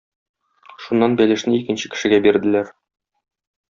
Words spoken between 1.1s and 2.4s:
бәлешне икенче кешегә